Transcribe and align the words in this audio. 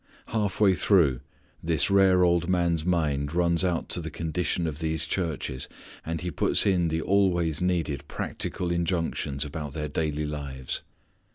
Halfway 0.29 0.73
through 0.73 1.19
this 1.61 1.91
rare 1.91 2.23
old 2.23 2.49
man's 2.49 2.83
mind 2.83 3.35
runs 3.35 3.63
out 3.63 3.87
to 3.89 4.01
the 4.01 4.09
condition 4.09 4.65
of 4.65 4.79
these 4.79 5.05
churches, 5.05 5.69
and 6.03 6.21
he 6.21 6.31
puts 6.31 6.65
in 6.65 6.87
the 6.87 7.01
always 7.03 7.61
needed 7.61 8.07
practical 8.07 8.71
injunctions 8.71 9.45
about 9.45 9.73
their 9.73 9.89
daily 9.89 10.25
lives. 10.25 10.81